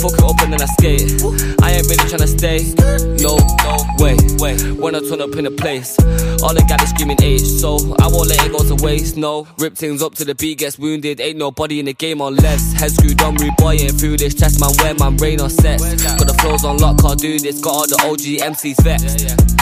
Fuck 0.00 0.18
it 0.18 0.24
up 0.24 0.40
and 0.42 0.52
then 0.52 0.60
I 0.60 0.66
skate. 0.78 1.22
I 1.62 1.78
ain't 1.78 1.86
really 1.88 2.04
tryna 2.08 2.28
stay. 2.28 2.74
No, 3.22 3.38
no, 3.64 3.74
way. 3.98 4.56
When 4.74 4.94
I 4.94 5.00
turn 5.00 5.20
up 5.20 5.34
in 5.36 5.44
the 5.44 5.50
place, 5.50 5.96
all 6.42 6.52
they 6.52 6.62
got 6.68 6.82
is 6.82 6.90
screaming 6.90 7.16
age, 7.22 7.42
so 7.42 7.76
I 8.00 8.08
won't 8.08 8.28
let 8.28 8.44
it 8.44 8.52
go 8.52 8.60
to 8.64 8.76
waste. 8.84 9.16
No, 9.16 9.46
rip 9.58 9.74
things 9.74 10.02
up 10.02 10.14
to 10.16 10.24
the 10.24 10.34
beat, 10.34 10.58
gets 10.58 10.78
wounded. 10.78 11.20
Ain't 11.20 11.38
nobody 11.38 11.80
in 11.80 11.86
the 11.86 11.94
game 11.94 12.20
unless 12.20 12.72
head 12.74 12.92
screwed 12.92 13.20
on, 13.22 13.34
rude 13.36 13.56
boy 13.56 13.74
ain't 13.74 13.98
through 13.98 14.18
this. 14.18 14.34
Test 14.34 14.60
man, 14.60 14.70
where 14.78 14.94
man, 14.94 15.16
rain 15.16 15.40
on 15.40 15.50
sets. 15.50 15.82
Got 16.04 16.26
the 16.26 16.34
flows 16.40 16.64
on 16.64 16.78
lock, 16.78 17.00
can't 17.00 17.18
do 17.18 17.38
this. 17.38 17.60
Got 17.60 17.72
all 17.72 17.86
the 17.86 17.96
OG 18.04 18.52
MCs 18.52 18.82
vexed. 18.82 19.54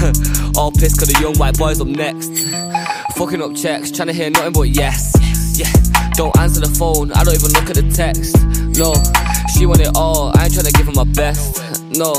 all 0.56 0.72
pissed 0.72 0.98
cause 0.98 1.08
the 1.08 1.20
young 1.20 1.36
white 1.36 1.58
boys 1.58 1.80
up 1.80 1.86
next. 1.86 2.30
Fucking 3.16 3.42
up 3.42 3.54
checks, 3.54 3.90
tryna 3.90 4.12
hear 4.12 4.30
nothing 4.30 4.52
but 4.52 4.68
yes. 4.68 5.12
Yeah, 5.60 5.68
don't 6.16 6.32
answer 6.38 6.60
the 6.60 6.72
phone, 6.72 7.12
I 7.12 7.22
don't 7.22 7.34
even 7.34 7.52
look 7.52 7.68
at 7.68 7.76
the 7.76 7.84
text. 7.92 8.32
No, 8.80 8.96
she 9.52 9.66
want 9.66 9.84
it 9.84 9.92
all, 9.94 10.32
I 10.32 10.44
ain't 10.48 10.54
tryna 10.54 10.72
give 10.72 10.86
her 10.86 10.96
my 10.96 11.04
best. 11.04 11.60
No, 11.92 12.16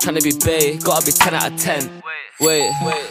tryna 0.00 0.22
be 0.22 0.32
bae, 0.44 0.76
gotta 0.82 1.04
be 1.06 1.12
10 1.12 1.34
out 1.34 1.52
of 1.52 1.58
10. 1.58 2.02
Wait, 2.38 2.70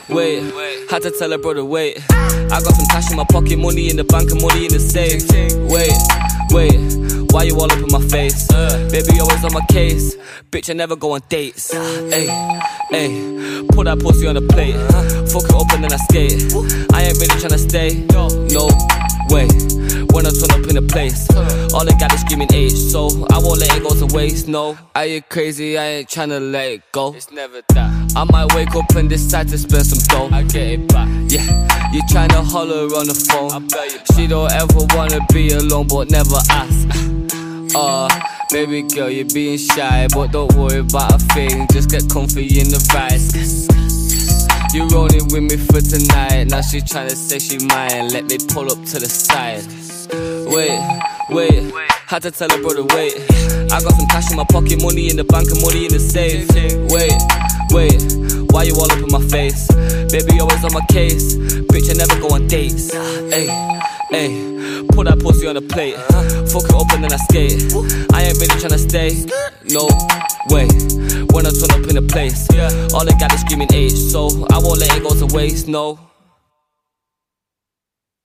wait, 0.09 0.53
wait, 0.53 0.89
had 0.91 1.01
to 1.01 1.11
tell 1.11 1.31
her 1.31 1.38
brother, 1.38 1.65
wait. 1.65 1.97
I 2.11 2.61
got 2.61 2.73
some 2.73 2.86
cash 2.88 3.09
in 3.09 3.17
my 3.17 3.25
pocket, 3.25 3.57
money 3.57 3.89
in 3.89 3.97
the 3.97 4.03
bank, 4.03 4.29
and 4.31 4.41
money 4.41 4.65
in 4.65 4.71
the 4.71 4.79
safe. 4.79 5.25
Wait, 5.65 5.97
wait, 6.51 7.31
why 7.33 7.43
you 7.43 7.55
all 7.55 7.71
up 7.71 7.79
in 7.79 7.88
my 7.89 8.01
face? 8.07 8.47
Baby, 8.91 9.19
always 9.19 9.43
on 9.43 9.53
my 9.53 9.65
case. 9.71 10.15
Bitch, 10.51 10.69
I 10.69 10.73
never 10.73 10.95
go 10.95 11.13
on 11.13 11.21
dates. 11.27 11.71
Hey, 11.73 12.27
hey, 12.91 13.63
put 13.69 13.86
that 13.86 13.99
pussy 13.99 14.27
on 14.27 14.36
the 14.36 14.41
plate. 14.41 14.75
Fuck 15.31 15.49
it 15.49 15.55
up 15.55 15.73
and 15.73 15.83
then 15.83 15.91
I 15.91 15.97
skate. 15.97 16.53
I 16.93 17.03
ain't 17.09 17.17
really 17.17 17.36
tryna 17.41 17.57
stay. 17.57 18.05
No 18.53 18.69
way. 19.33 19.47
When 20.16 20.26
I 20.26 20.30
turn 20.30 20.51
up 20.51 20.70
in 20.70 20.76
the 20.76 20.88
place, 20.89 21.28
all 21.74 21.84
I 21.84 21.91
got 21.99 22.13
is 22.13 22.22
screaming 22.22 22.47
age, 22.53 22.72
so 22.72 23.07
I 23.34 23.38
won't 23.38 23.59
let 23.59 23.76
it 23.76 23.84
go 23.84 23.91
to 23.99 24.16
waste. 24.16 24.47
No, 24.47 24.78
I 24.95 25.03
ain't 25.20 25.30
crazy, 25.30 25.78
I 25.78 25.86
ain't 25.88 26.07
tryna 26.07 26.39
let 26.53 26.72
it 26.72 26.84
go. 26.93 27.13
It's 27.13 27.32
never 27.32 27.61
that. 27.74 28.13
I 28.16 28.24
might 28.24 28.55
wake 28.55 28.74
up 28.76 28.89
and 28.95 29.09
decide 29.09 29.49
to 29.49 29.57
spend 29.57 29.86
some 29.86 29.99
dough. 30.07 30.34
I 30.34 30.43
get 30.43 30.80
it 30.80 30.88
back. 30.88 31.09
Yeah, 31.28 31.43
you 31.91 32.01
tryna 32.03 32.45
holler 32.45 32.88
on 32.95 33.07
the 33.07 33.28
phone. 33.28 33.51
I 33.51 33.59
bet 33.59 33.91
you 33.91 33.99
she 34.16 34.28
don't 34.28 34.49
ever 34.53 34.88
wanna 34.95 35.20
be 35.34 35.51
alone, 35.51 35.88
but 35.88 36.09
never 36.09 36.39
ask. 36.49 36.88
Uh, 37.76 38.07
baby 38.51 38.84
girl, 38.84 39.09
you're 39.09 39.28
being 39.34 39.57
shy, 39.57 40.07
but 40.13 40.32
don't 40.32 40.53
worry 40.53 40.80
about 40.80 41.16
a 41.16 41.18
thing. 41.36 41.68
Just 41.74 41.89
get 41.89 42.09
comfy 42.09 42.57
in 42.61 42.70
the 42.70 42.80
rise. 42.95 43.68
You 44.74 44.88
rolling 44.88 45.28
with 45.28 45.43
me 45.43 45.57
for 45.57 45.82
tonight. 45.82 46.45
Now 46.45 46.61
she 46.61 46.80
tryna 46.80 47.11
say 47.11 47.39
she 47.39 47.57
mine. 47.68 48.13
Let 48.16 48.26
me 48.26 48.38
pull 48.47 48.72
up 48.72 48.82
to 48.91 48.99
the 48.99 49.09
side. 49.09 49.63
Wait, 50.47 50.80
wait. 51.30 51.74
Had 52.07 52.22
to 52.22 52.32
tell 52.32 52.49
her 52.49 52.61
brother, 52.61 52.84
wait. 52.95 53.16
I 53.72 53.82
got 53.82 53.93
some 53.93 54.07
cash 54.07 54.30
in 54.32 54.38
my 54.38 54.45
pocket, 54.45 54.82
money 54.82 55.09
in 55.09 55.18
the 55.18 55.24
bank, 55.24 55.49
and 55.49 55.61
money 55.61 55.86
in 55.86 55.91
the 55.91 55.99
safe. 55.99 56.47
Wait, 56.93 57.18
wait. 57.72 58.51
Why 58.53 58.63
you 58.63 58.76
all 58.76 58.91
up 58.91 58.99
in 58.99 59.11
my 59.11 59.22
face? 59.28 59.68
Baby, 60.11 60.39
always 60.39 60.63
on 60.63 60.72
my 60.72 60.86
case. 60.88 61.36
Bitch, 61.36 61.89
I 61.89 61.93
never 61.97 62.20
go 62.22 62.36
on 62.36 62.47
dates. 62.47 62.93
Hey, 62.93 63.47
Ayy, 64.13 64.88
put 64.89 65.07
that 65.07 65.20
pussy 65.20 65.47
on 65.47 65.57
a 65.57 65.61
plate. 65.61 65.95
Fuck 66.53 66.70
it 66.70 66.76
up 66.76 66.91
and 66.93 67.03
then 67.03 67.11
I 67.11 67.18
skate. 67.18 67.74
I 68.13 68.24
ain't 68.30 68.38
really 68.39 68.55
tryna 68.61 68.80
stay. 68.80 69.26
No 69.74 69.89
way. 70.53 70.70
When 71.34 71.45
I 71.45 71.51
turn 71.51 71.72
up 71.76 71.89
in 71.89 71.97
a 71.97 72.05
place, 72.07 72.47
all 72.93 73.03
they 73.03 73.11
got 73.20 73.34
is 73.34 73.41
screaming 73.41 73.74
H. 73.74 73.91
So 73.91 74.30
I 74.53 74.59
won't 74.59 74.80
let 74.80 74.95
it 74.95 75.03
go 75.03 75.11
to 75.16 75.26
waste. 75.36 75.68
No. 75.68 75.99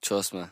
Trust 0.02 0.34
me. 0.34 0.44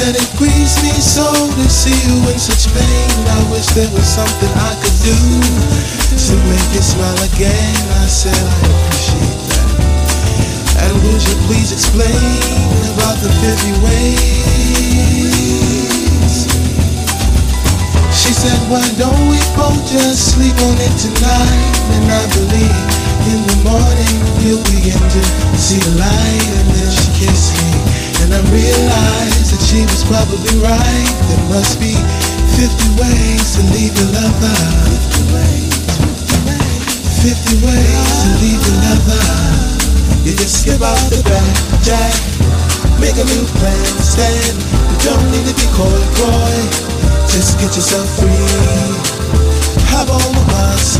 Said 0.00 0.16
it 0.16 0.32
grieves 0.40 0.80
me 0.80 0.96
so 0.96 1.28
to 1.28 1.68
see 1.68 1.92
you 2.08 2.16
in 2.32 2.38
such 2.40 2.72
pain. 2.72 3.12
I 3.36 3.52
wish 3.52 3.68
there 3.76 3.92
was 3.92 4.08
something 4.08 4.48
I 4.56 4.72
could 4.80 4.96
do 5.04 5.12
to 5.12 6.34
make 6.48 6.68
you 6.72 6.80
smile 6.80 7.20
again. 7.28 7.76
I 8.00 8.08
said 8.08 8.32
I 8.32 8.56
appreciate 8.64 9.44
that. 9.52 10.88
And 10.88 10.96
would 11.04 11.20
you 11.20 11.36
please 11.44 11.68
explain 11.76 12.16
about 12.96 13.20
the 13.20 13.28
50 13.28 13.84
ways? 13.84 14.16
She 18.16 18.32
said, 18.32 18.56
why 18.72 18.80
don't 18.96 19.28
we 19.28 19.36
both 19.52 19.84
just 19.84 20.32
sleep 20.32 20.56
on 20.64 20.80
it 20.80 20.96
tonight? 20.96 21.76
And 22.00 22.08
I 22.08 22.24
believe 22.40 22.88
in 23.36 23.44
the 23.52 23.68
morning 23.68 24.16
you'll 24.40 24.64
begin 24.64 24.96
to 24.96 25.22
see 25.60 25.76
the 25.76 25.92
light. 26.00 26.48
And 26.56 26.72
then 26.72 26.88
she 26.88 27.04
kissed 27.20 27.52
me. 27.60 27.68
And 28.24 28.32
I 28.32 28.40
realized 28.48 29.48
that 29.48 29.49
she 29.70 29.86
was 29.86 30.02
probably 30.02 30.50
right. 30.58 31.14
There 31.30 31.46
must 31.46 31.78
be 31.78 31.94
50 32.58 32.98
ways 32.98 33.54
to 33.54 33.62
leave 33.70 33.94
your 33.94 34.10
lover. 34.18 34.58
50 37.22 37.62
ways 37.62 38.10
to 38.18 38.28
leave 38.42 38.58
your 38.66 38.78
lover. 38.82 39.22
You 40.26 40.34
just 40.34 40.66
skip 40.66 40.82
out 40.82 40.98
the 41.14 41.22
back, 41.22 41.54
jack. 41.86 42.10
Make 42.98 43.14
a 43.14 43.22
new 43.30 43.46
plan, 43.62 43.86
stand. 44.02 44.58
You 44.90 44.98
don't 45.06 45.26
need 45.30 45.46
to 45.46 45.54
be 45.54 45.66
coy, 45.78 46.02
boy. 46.18 46.56
Just 47.30 47.54
get 47.62 47.70
yourself 47.70 48.10
free. 48.18 48.42
Hop 49.94 50.10
on 50.10 50.34
the 50.34 50.44
bus, 50.50 50.98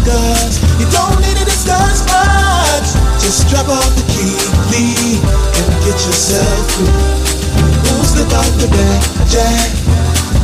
you 0.79 0.87
don't 0.95 1.19
need 1.27 1.37
to 1.43 1.45
discuss 1.45 2.07
much. 2.07 2.87
Just 3.19 3.51
drop 3.51 3.67
off 3.67 3.91
the 3.99 4.07
key, 4.15 4.39
leave, 4.71 5.19
and 5.59 5.69
get 5.83 5.99
yourself 6.07 6.71
free. 6.79 7.40
Won't 8.31 8.57
the 8.63 8.69
back, 8.69 9.03
jack. 9.27 9.71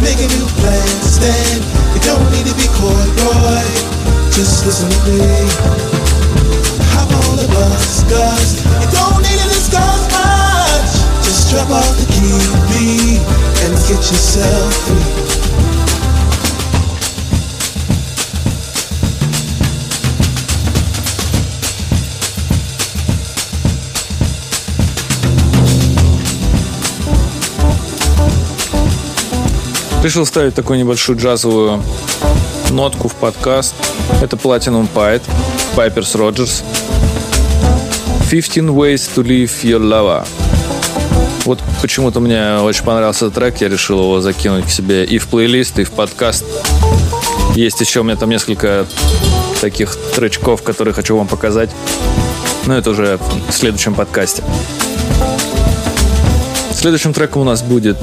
Make 0.03 0.18
a 0.18 0.28
new 0.34 0.47
plan, 0.59 0.87
stand. 1.03 1.62
You 1.95 2.01
don't 2.03 2.28
need 2.30 2.47
to 2.47 2.55
be 2.55 2.66
coy, 2.74 3.07
boy. 3.22 3.66
Just 4.30 4.66
listen 4.66 4.91
to 4.91 5.01
me. 5.07 5.22
Hop 6.93 7.11
on 7.11 7.37
the 7.37 7.49
bus, 7.49 8.03
cause 8.11 8.61
you 8.82 8.89
don't 8.91 9.22
need 9.22 9.39
to 9.39 9.49
discuss 9.49 10.03
much. 10.11 10.93
Just 11.24 11.51
drop 11.51 11.70
off 11.70 11.97
the 11.97 12.07
key, 12.12 12.37
leave, 12.74 13.22
and 13.64 13.72
get 13.89 14.03
yourself 14.03 14.74
free. 14.87 15.26
Решил 30.03 30.25
ставить 30.27 30.55
такую 30.55 30.79
небольшую 30.79 31.19
джазовую 31.19 31.83
нотку 32.71 33.09
в 33.09 33.15
подкаст. 33.15 33.75
Это 34.23 34.37
Platinum 34.37 34.89
Pipe, 34.95 35.23
Pipers 35.75 36.15
Rogers. 36.15 36.63
15 38.31 38.57
Ways 38.71 39.09
to 39.15 39.25
Leave 39.25 39.51
Your 39.63 39.81
Lover. 39.81 40.27
Вот 41.45 41.61
почему-то 41.81 42.21
мне 42.21 42.59
очень 42.59 42.85
понравился 42.85 43.31
трек, 43.31 43.61
я 43.61 43.69
решил 43.69 44.01
его 44.01 44.21
закинуть 44.21 44.67
к 44.67 44.69
себе 44.69 45.05
и 45.05 45.19
в 45.19 45.29
плейлист, 45.29 45.79
и 45.79 45.85
в 45.85 45.93
подкаст. 45.93 46.45
Есть 47.55 47.81
еще 47.81 48.01
у 48.01 48.03
меня 48.03 48.17
там 48.17 48.31
несколько 48.31 48.87
таких 49.61 49.97
тречков, 50.15 50.63
которые 50.63 50.93
хочу 50.93 51.17
вам 51.17 51.27
показать. 51.29 51.71
Но 52.67 52.77
это 52.77 52.91
уже 52.91 53.19
в 53.49 53.53
следующем 53.53 53.95
подкасте. 53.95 54.43
Следующим 56.73 57.13
треком 57.13 57.43
у 57.43 57.45
нас 57.45 57.63
будет 57.63 57.97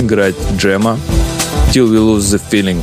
играть 0.00 0.36
Джема 0.56 0.98
Till 1.72 1.88
We 1.88 1.98
Lose 1.98 2.30
The 2.30 2.38
Feeling. 2.38 2.80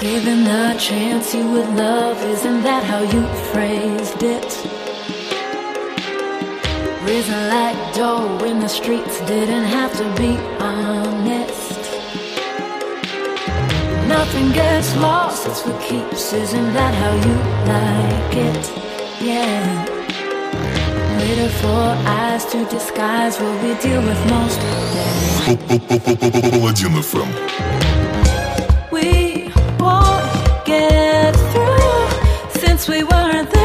Given 0.00 0.46
a 0.46 0.76
chance 0.78 1.34
you 1.34 1.44
would 1.50 1.68
love, 1.76 2.16
isn't 2.22 2.62
that 2.62 2.84
how 2.84 3.02
you 3.02 3.26
phrased 3.52 4.22
it? 4.22 4.76
Risen 7.04 7.48
like 7.48 7.94
dough 7.94 8.44
in 8.44 8.60
the 8.60 8.68
streets, 8.68 9.20
didn't 9.26 9.64
have 9.64 9.92
to 9.96 10.04
be 10.20 10.36
honest. 10.58 11.59
Nothing 14.10 14.52
gets 14.52 14.96
lost, 14.96 15.46
it's 15.46 15.64
what 15.66 15.80
keeps. 15.82 16.32
Isn't 16.32 16.72
that 16.74 16.94
how 16.94 17.12
you 17.26 17.34
like 17.72 18.36
it? 18.48 18.64
Yeah. 19.20 19.84
Later 21.18 21.48
for 21.60 21.84
eyes 22.20 22.44
to 22.52 22.64
disguise 22.66 23.38
what 23.40 23.54
we 23.62 23.74
deal 23.80 24.02
with 24.02 24.20
most 24.30 24.60
days. 24.94 25.46
Паладин 26.50 26.94
FM. 27.02 27.30
We 28.92 29.50
won't 29.78 30.64
get 30.64 31.34
through 31.50 32.60
since 32.60 32.88
we 32.88 33.02
weren't 33.02 33.50
there. 33.50 33.59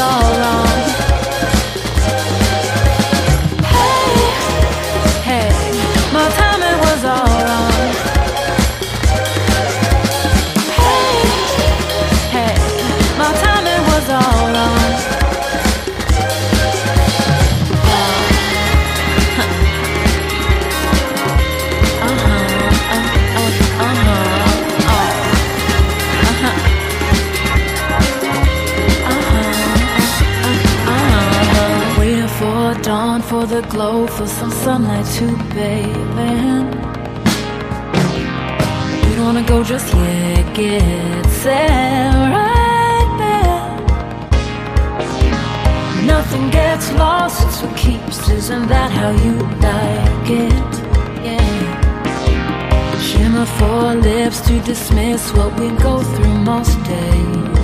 All 0.00 0.27
the 33.62 33.68
glow, 33.68 34.06
for 34.06 34.26
some 34.26 34.50
sunlight 34.50 35.06
to 35.16 35.26
bathe 35.54 36.18
in. 36.18 36.66
We 39.02 39.10
don't 39.16 39.24
wanna 39.24 39.42
go 39.42 39.64
just 39.64 39.92
yet, 39.94 40.54
get 40.54 41.26
set 41.42 41.68
right 42.36 43.10
there. 43.22 43.62
Nothing 46.06 46.50
gets 46.50 46.92
lost, 46.92 47.46
it's 47.46 47.62
what 47.62 47.76
keeps. 47.76 48.28
Isn't 48.28 48.68
that 48.68 48.90
how 48.92 49.10
you 49.24 49.34
like 49.66 50.30
it? 50.46 50.72
Yeah. 51.26 51.58
Shimmer 53.06 53.46
for 53.58 53.94
lips 54.08 54.40
to 54.42 54.60
dismiss 54.60 55.32
what 55.32 55.50
we 55.58 55.68
go 55.86 55.94
through 56.12 56.38
most 56.52 56.76
days. 56.84 57.57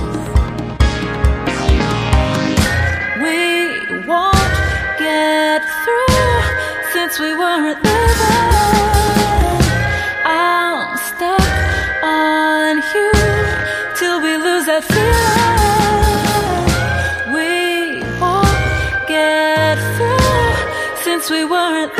Since 7.14 7.30
we 7.30 7.38
weren't 7.38 7.80
there. 7.80 8.08
I'm 10.24 10.96
stuck 10.96 11.40
on 12.02 12.76
you 12.94 13.12
till 13.96 14.20
we 14.20 14.36
lose 14.36 14.66
that 14.66 14.82
feeling. 14.82 15.44
We 17.34 18.02
won't 18.18 19.06
get 19.06 19.78
through 19.94 21.04
since 21.04 21.30
we 21.30 21.44
weren't 21.44 21.93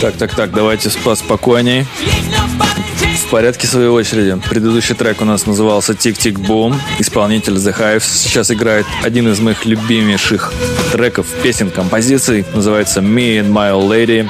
Так, 0.00 0.16
так, 0.16 0.34
так, 0.34 0.50
давайте 0.52 0.88
chain. 0.88 1.84
В 3.26 3.30
порядке 3.30 3.66
своей 3.66 3.88
очереди. 3.88 4.40
Предыдущий 4.48 4.94
трек 4.94 5.20
у 5.20 5.26
нас 5.26 5.44
назывался 5.44 5.94
Тик 5.94 6.16
Тик 6.16 6.38
Бум. 6.38 6.80
Исполнитель 6.98 7.54
The 7.56 7.78
Hives 7.78 8.04
сейчас 8.04 8.50
играет 8.50 8.86
один 9.04 9.30
из 9.30 9.40
моих 9.40 9.66
любимейших 9.66 10.54
треков, 10.92 11.26
песен, 11.42 11.70
композиций. 11.70 12.46
Называется 12.54 13.00
Me 13.00 13.40
and 13.40 13.52
My 13.52 13.72
Old 13.72 13.88
Lady. 13.90 14.26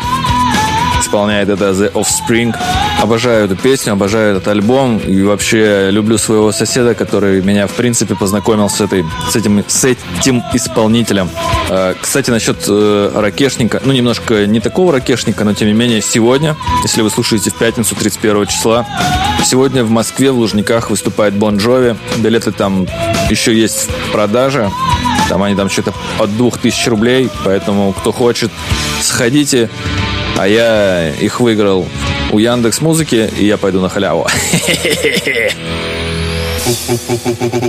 Исполняет 1.00 1.48
это 1.48 1.70
The 1.70 1.92
Offspring. 1.92 2.52
Обожаю 3.00 3.46
эту 3.46 3.56
песню, 3.56 3.94
обожаю 3.94 4.36
этот 4.36 4.48
альбом. 4.48 4.98
И 4.98 5.22
вообще 5.22 5.90
люблю 5.90 6.18
своего 6.18 6.52
соседа, 6.52 6.94
который 6.94 7.40
меня, 7.40 7.66
в 7.66 7.72
принципе, 7.72 8.14
познакомил 8.14 8.68
с, 8.68 8.78
этой, 8.82 9.06
с, 9.30 9.36
этим, 9.36 9.64
с 9.66 9.84
этим 9.84 10.42
исполнителем. 10.52 11.30
Э, 11.70 11.94
Кстати, 11.98 12.30
насчет 12.30 12.58
э, 12.68 13.12
ракешника. 13.14 13.80
Ну, 13.82 13.94
немножко 13.94 14.46
не 14.46 14.60
такого 14.60 14.92
ракешника, 14.92 15.44
но 15.44 15.54
тем 15.54 15.68
не 15.68 15.74
менее 15.74 16.02
сегодня, 16.02 16.56
если 16.82 17.00
вы 17.00 17.08
слушаете 17.08 17.50
в 17.50 17.54
пятницу 17.54 17.96
31 17.96 18.46
числа, 18.46 18.86
сегодня 19.46 19.82
в 19.82 19.90
Москве 19.90 20.30
в 20.30 20.38
Лужниках 20.38 20.90
выступает 20.90 21.32
Бон 21.34 21.56
Джови. 21.56 21.96
Билеты 22.18 22.52
там 22.52 22.86
еще 23.30 23.58
есть 23.58 23.88
в 24.08 24.12
продаже. 24.12 24.70
Там 25.30 25.42
они 25.42 25.56
там 25.56 25.70
что-то 25.70 25.94
от 26.18 26.36
2000 26.36 26.88
рублей. 26.90 27.30
Поэтому, 27.46 27.94
кто 27.94 28.12
хочет, 28.12 28.50
сходите. 29.00 29.70
А 30.36 30.46
я 30.46 31.10
их 31.14 31.40
выиграл 31.40 31.86
у 32.32 32.38
Яндекс 32.38 32.80
Музыки, 32.80 33.28
и 33.38 33.46
я 33.46 33.56
пойду 33.56 33.80
на 33.80 33.88
халяву. 33.88 34.26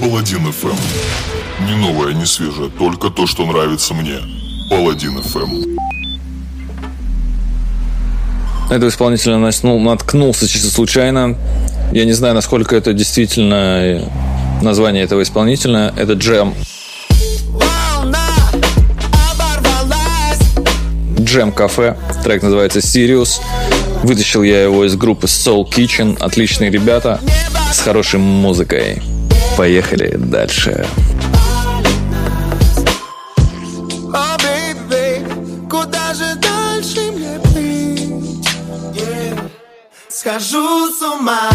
Паладин 0.01 0.47
FM. 0.47 0.76
Не 1.68 1.76
новое, 1.76 2.14
не 2.14 2.26
свежее, 2.26 2.70
только 2.78 3.09
то, 3.09 3.28
что 3.28 3.45
нравится 3.45 3.93
мне. 3.93 4.18
Паладин 4.70 5.18
FM. 5.20 5.78
На 8.70 8.74
этого 8.76 8.89
исполнителя 8.89 9.36
наткнул- 9.36 9.80
наткнулся 9.80 10.47
чисто 10.47 10.70
случайно. 10.70 11.38
Я 11.91 12.05
не 12.05 12.14
знаю, 12.14 12.36
насколько 12.36 12.76
это 12.76 12.93
действительно 12.93 14.01
название 14.62 15.03
этого 15.03 15.22
исполнителя. 15.24 15.93
Это 15.97 16.14
Джем. 16.14 16.53
Джем 21.20 21.51
Кафе. 21.51 21.97
Трек 22.24 22.43
называется 22.43 22.80
Sirius. 22.80 23.39
Вытащил 24.03 24.43
я 24.43 24.63
его 24.63 24.85
из 24.85 24.95
группы 24.95 25.27
Soul 25.27 25.65
Kitchen. 25.69 26.17
Отличные 26.19 26.69
ребята 26.69 27.19
с 27.71 27.79
хорошей 27.79 28.19
музыкой. 28.19 29.01
Поехали 29.57 30.15
дальше. 30.17 30.85
Плыть? 37.53 38.01
схожу 40.21 40.87
с 40.91 41.01
ума 41.01 41.49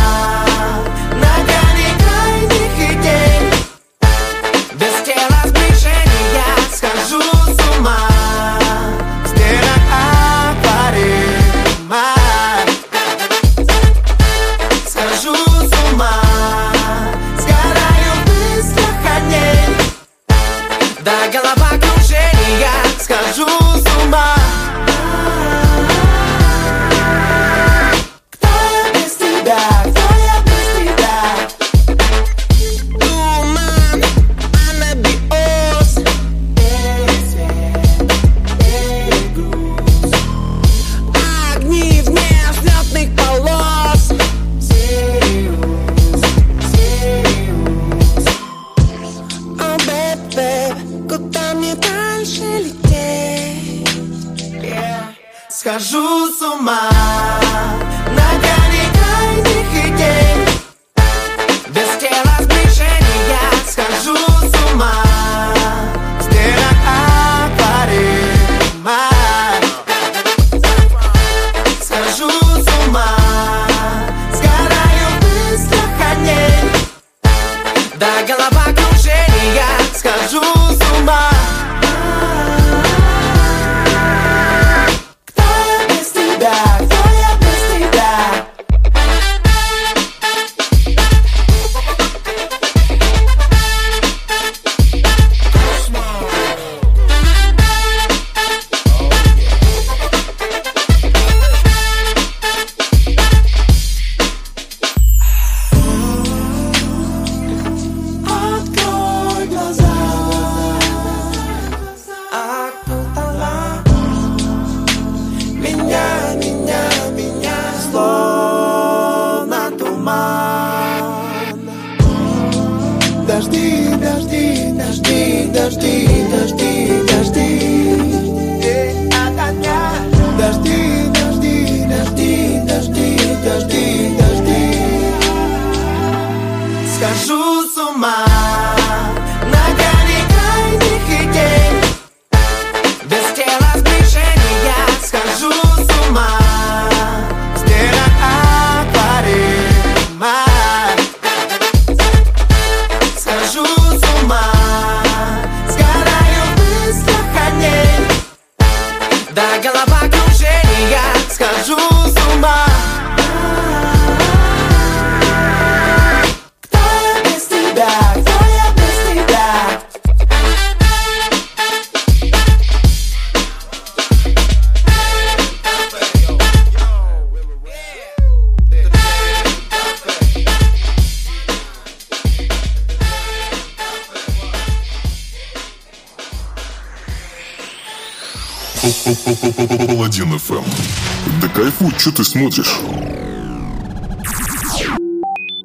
что 192.07 192.23
ты 192.23 192.25
смотришь? 192.25 192.79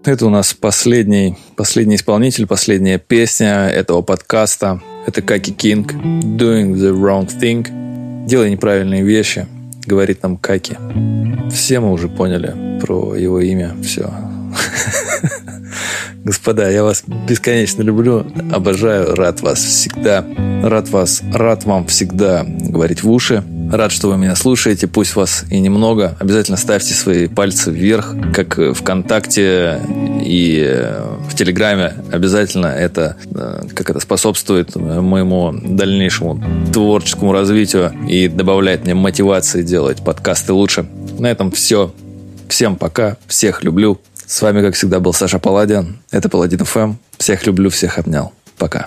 Это 0.04 0.26
у 0.26 0.30
нас 0.32 0.56
последний, 0.56 1.38
последний 1.56 1.98
исполнитель, 1.98 2.48
последняя 2.48 2.98
песня 2.98 3.68
этого 3.68 4.02
подкаста. 4.02 4.82
Это 5.06 5.22
Каки 5.22 5.52
Кинг. 5.52 5.94
Doing 5.94 6.74
the 6.74 6.92
wrong 6.92 7.28
thing. 7.28 8.26
Делай 8.26 8.50
неправильные 8.50 9.04
вещи. 9.04 9.46
Говорит 9.86 10.24
нам 10.24 10.38
Каки. 10.38 10.78
Все 11.52 11.80
мы 11.80 11.92
уже 11.92 12.10
поняли 12.10 12.80
про 12.82 13.14
его 13.14 13.40
имя. 13.40 13.76
Все. 13.84 14.12
Господа, 16.24 16.70
я 16.70 16.84
вас 16.84 17.04
бесконечно 17.28 17.82
люблю, 17.82 18.26
обожаю, 18.52 19.16
рад 19.16 19.42
вас 19.42 19.60
всегда, 19.60 20.24
рад 20.64 20.88
вас, 20.90 21.24
рад 21.34 21.66
вам 21.66 21.88
всегда 21.88 22.46
говорить 22.46 23.02
в 23.02 23.10
уши, 23.10 23.44
рад, 23.72 23.92
что 23.92 24.10
вы 24.10 24.18
меня 24.18 24.36
слушаете, 24.36 24.86
пусть 24.88 25.16
вас 25.16 25.46
и 25.50 25.60
немного, 25.60 26.16
обязательно 26.20 26.58
ставьте 26.58 26.94
свои 26.94 27.28
пальцы 27.28 27.72
вверх, 27.72 28.14
как 28.36 28.60
ВКонтакте 28.76 29.82
и 30.24 30.64
э, 30.64 31.02
в 31.28 31.36
Телеграме, 31.36 31.96
обязательно 32.12 32.68
это, 32.68 33.18
э, 33.34 33.64
как 33.74 33.90
это 33.90 34.00
способствует 34.00 34.76
моему 34.76 35.52
дальнейшему 35.54 36.44
творческому 36.72 37.34
развитию 37.34 37.94
и 38.08 38.28
добавляет 38.28 38.84
мне 38.84 38.94
мотивации 38.94 39.64
делать 39.64 40.04
подкасты 40.04 40.54
лучше. 40.54 40.86
На 41.18 41.32
этом 41.32 41.50
все. 41.52 41.92
Всем 42.48 42.76
пока, 42.76 43.16
всех 43.28 43.64
люблю. 43.64 44.00
С 44.32 44.42
вами, 44.42 44.62
как 44.62 44.76
всегда, 44.76 45.02
был 45.02 45.12
Саша 45.12 45.40
Паладин. 45.40 46.00
Это 46.10 46.30
Паладин 46.30 46.64
ФМ. 46.64 46.94
Всех 47.18 47.46
люблю, 47.46 47.70
всех 47.70 48.00
обнял. 48.00 48.32
Пока. 48.58 48.86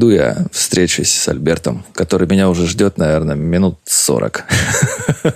Пойду 0.00 0.16
я 0.16 0.46
встречусь 0.50 1.12
с 1.12 1.28
Альбертом, 1.28 1.84
который 1.92 2.26
меня 2.26 2.48
уже 2.48 2.66
ждет, 2.66 2.96
наверное, 2.96 3.34
минут 3.34 3.80
сорок. 3.84 4.44